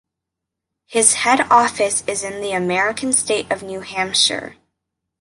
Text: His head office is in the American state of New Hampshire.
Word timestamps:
His 0.87 1.13
head 1.13 1.41
office 1.51 2.03
is 2.07 2.23
in 2.23 2.41
the 2.41 2.53
American 2.53 3.13
state 3.13 3.51
of 3.51 3.61
New 3.61 3.81
Hampshire. 3.81 4.55